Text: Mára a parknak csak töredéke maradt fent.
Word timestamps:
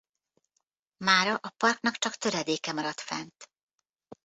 Mára 0.97 1.35
a 1.35 1.49
parknak 1.57 1.97
csak 1.97 2.15
töredéke 2.15 2.73
maradt 2.73 2.99
fent. 3.01 3.51